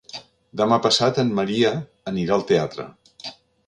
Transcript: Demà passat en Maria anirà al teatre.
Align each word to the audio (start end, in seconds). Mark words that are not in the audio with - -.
Demà 0.61 0.79
passat 0.85 1.21
en 1.25 1.31
Maria 1.41 1.77
anirà 2.15 2.37
al 2.39 2.51
teatre. 2.55 2.93